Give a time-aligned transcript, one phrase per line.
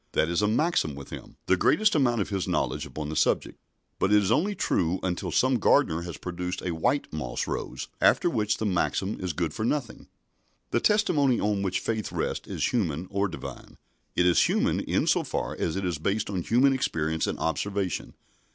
[0.13, 3.59] That is a maxim with him the greatest amount of his knowledge upon the subject.
[3.99, 8.27] But it is only true until some gardener has produced a white moss rose, after
[8.27, 10.07] which the maxim is good for nothing."
[10.71, 13.77] The testimony on which faith rests is human or Divine.
[14.15, 18.15] It is human in so far as it is based on human experience and observation.